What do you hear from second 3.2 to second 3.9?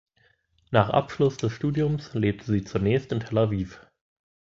Aviv.